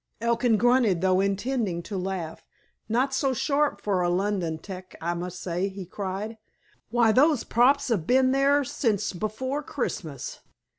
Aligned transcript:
Elkin 0.19 0.57
grunted, 0.57 1.01
though 1.01 1.19
intending 1.21 1.83
to 1.83 1.95
laugh. 1.95 2.43
"Not 2.89 3.13
so 3.13 3.35
sharp 3.35 3.81
for 3.83 4.01
a 4.01 4.09
London 4.09 4.57
'tec, 4.57 4.95
I 4.99 5.13
must 5.13 5.39
say," 5.39 5.69
he 5.69 5.85
cried. 5.85 6.39
"Why, 6.89 7.11
those 7.11 7.43
props 7.43 7.89
have 7.89 8.07
been 8.07 8.31
there 8.31 8.63
since 8.63 9.13
before 9.13 9.61
Christmas." 9.61 10.39